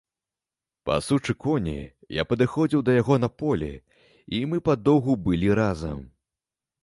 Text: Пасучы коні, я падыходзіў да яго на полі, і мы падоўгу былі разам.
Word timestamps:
Пасучы 0.89 1.33
коні, 1.43 1.73
я 2.15 2.23
падыходзіў 2.31 2.81
да 2.87 2.95
яго 3.01 3.15
на 3.23 3.29
полі, 3.41 3.69
і 4.37 4.41
мы 4.53 4.57
падоўгу 4.69 5.13
былі 5.27 5.49
разам. 5.63 5.99